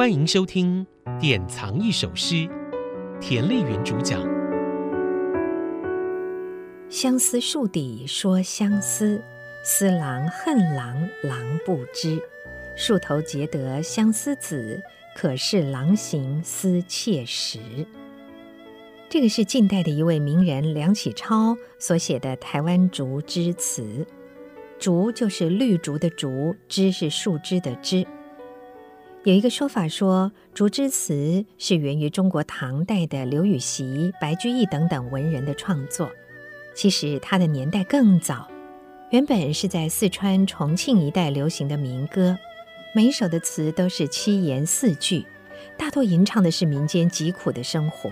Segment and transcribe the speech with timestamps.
[0.00, 0.86] 欢迎收听
[1.20, 2.34] 《典藏一首诗》，
[3.20, 4.26] 田丽云主讲。
[6.88, 9.22] 相思树底说相思，
[9.62, 11.36] 思郎恨郎郎
[11.66, 12.18] 不知。
[12.78, 14.80] 树头结得相思子，
[15.14, 17.58] 可是郎行思妾时。
[19.10, 24.06] 这个是近代的一位名人梁启超所写的台湾竹枝词。
[24.78, 28.06] 竹就是绿竹的竹，枝是树枝的枝。
[29.24, 36.10] 有一个说法说，竹枝词是源于中国唐代的刘禹锡、白居易等等文人的创作。
[36.74, 38.48] 其实它的年代更早，
[39.10, 42.38] 原本是在四川、重庆一带流行的民歌，
[42.94, 45.26] 每一首的词都是七言四句，
[45.76, 48.10] 大多吟唱的是民间疾苦的生活。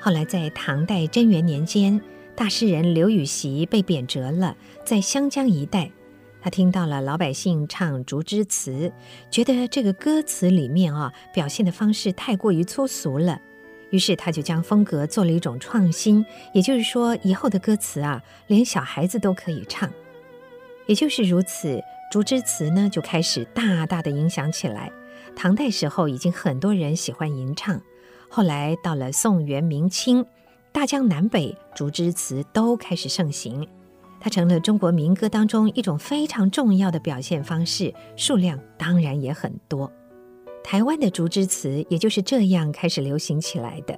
[0.00, 2.00] 后来在唐代贞元年间。
[2.36, 5.92] 大诗人刘禹锡被贬谪了，在湘江一带，
[6.44, 8.92] 他听到了老百姓唱竹枝词，
[9.30, 13.40] 觉得这个歌词里面啊表现的方式太过于粗俗了，
[13.88, 16.22] 于是他就将风格做了一种创新，
[16.52, 19.90] 也就是说，以后的歌词啊，连小孩子都可以唱。
[20.84, 21.80] 也就是如此，
[22.12, 24.92] 竹枝词呢就开始大大的影响起来。
[25.34, 27.80] 唐代时候已经很多人喜欢吟唱，
[28.28, 30.22] 后来到了宋元明清。
[30.72, 33.66] 大江南北，竹枝词都开始盛行，
[34.24, 39.92] 它成了中国民歌当中一种非常重要的表现方式，数量当然也很多。
[40.62, 43.94] 台湾的竹枝词也就是这样开始流行起来的。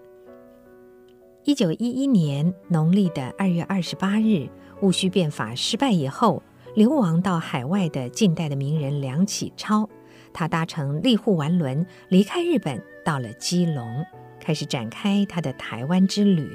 [1.45, 4.49] 一九一一年农历的二月二十八日，
[4.81, 6.43] 戊戌变法失败以后，
[6.75, 9.89] 流亡到海外的近代的名人梁启超，
[10.33, 14.05] 他搭乘丽沪丸轮离开日本，到了基隆，
[14.41, 16.51] 开始展开他的台湾之旅。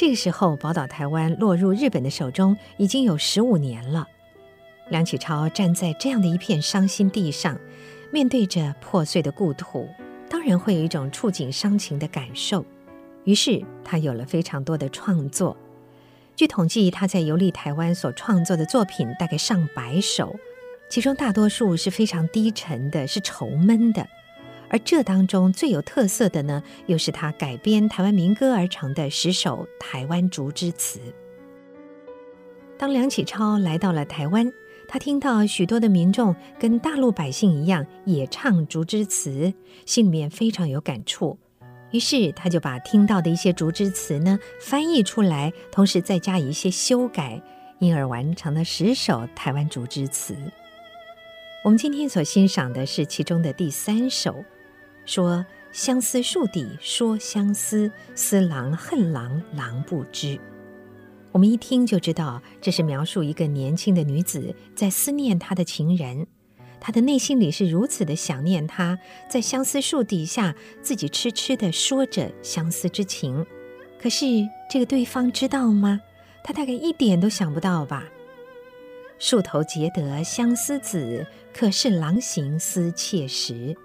[0.00, 4.08] 这个时候，宝岛台湾落入日本的手中已经有十五年了。
[4.88, 7.60] 梁启超站在这样的一片伤心地上，
[8.10, 9.86] 面对着破碎的故土，
[10.26, 12.64] 当然会有一种触景伤情的感受。
[13.24, 15.54] 于是，他有了非常多的创作。
[16.34, 20.34] 据统计，他在游历台湾所创作的作品大概上百首，
[20.88, 24.08] 其中大多数是非常低沉的，是愁闷的。
[24.70, 31.00] 而这当中最有特色的呢，又是他改编台湾民歌而成的十首台湾竹枝词。
[32.78, 34.50] 当梁启超来到了台湾，
[34.88, 39.52] 他听到许多的民众跟大陆百姓一样也唱竹枝词，
[39.84, 41.36] 心里面非常有感触。
[41.90, 47.42] 于是他就把听到的一些竹枝词呢翻译出来，同时再加以一些修改，
[47.80, 50.36] 因而完成了十首台湾竹枝词。
[51.64, 54.44] 我们今天所欣赏的是其中的第三首。
[55.10, 60.38] 说相思树底说相思，思郎恨郎郎不知。
[61.32, 66.28] 我们一听就知道，这是描述一个年轻的女子在思念她的情人，
[66.78, 68.96] 她的内心里是如此的想念他，
[69.28, 73.44] 在相思树底下自己痴痴的说着相思之情。
[74.00, 74.26] 可是
[74.70, 76.00] 这个对方知道吗？
[76.44, 78.04] 他大概一点都想不到吧。
[79.18, 83.76] 树头结得相思子，可是郎行思妾时。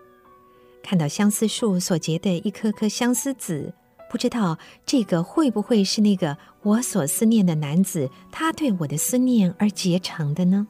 [0.85, 3.73] 看到相思树所结的一颗颗相思子，
[4.07, 10.67] 不知道这个会不会是那个我所思念的男子，他对我的思念而结成的呢？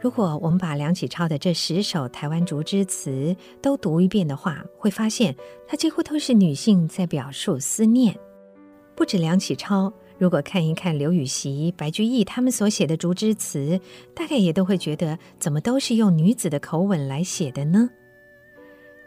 [0.00, 5.34] 如果我们把梁启超的这十首台湾竹枝词都读一遍的话，会发现
[5.66, 8.16] 它几乎都是女性在表述思念。
[8.94, 13.80] 不止梁启超，如果看一看刘禹锡、白居易他们所写的竹枝词，
[14.14, 17.90] 大概也都会觉得，怎么都是用女子的口吻来写的呢？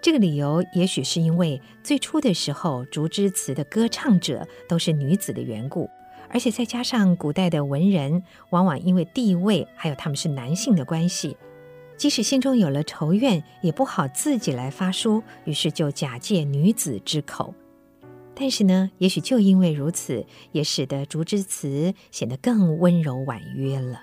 [0.02, 5.88] 这个理由也许是因为最初的时候，竹枝词的歌唱者都是女子的缘故，
[6.28, 11.38] 而且再加上古代的文人往往因为地位还有他们是男性的关系，
[11.98, 17.54] 即使心中有了仇怨，也不好自己来发书，于是就假借女子之口。
[18.34, 24.02] 但是呢，也许就因为如此，也使得竹枝词显得更温柔婉约了。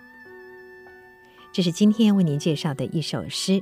[1.52, 3.60] 这是今天为您介绍的一首诗。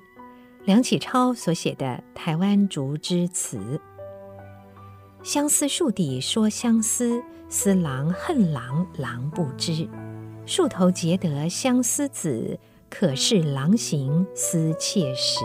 [0.66, 3.56] 梁启超所写的《台湾竹枝词》：
[5.22, 9.88] 相思树底说相思，思郎恨郎郎不知。
[10.44, 12.58] 树头结得相思子，
[12.90, 15.44] 可是郎行思妾时。